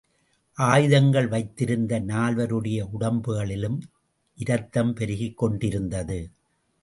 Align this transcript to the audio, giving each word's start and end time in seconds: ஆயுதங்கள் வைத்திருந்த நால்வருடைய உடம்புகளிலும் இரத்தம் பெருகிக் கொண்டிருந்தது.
ஆயுதங்கள் 0.57 1.27
வைத்திருந்த 1.27 1.99
நால்வருடைய 1.99 2.87
உடம்புகளிலும் 2.99 3.79
இரத்தம் 4.37 4.93
பெருகிக் 4.93 5.37
கொண்டிருந்தது. 5.37 6.19